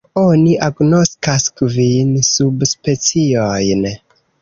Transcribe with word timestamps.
Oni 0.19 0.55
agnoskas 0.67 1.45
kvin 1.63 2.17
subspeciojn. 2.33 3.91